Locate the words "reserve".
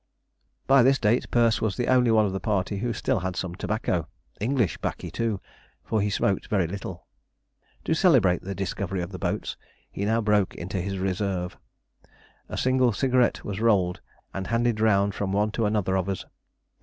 10.97-11.55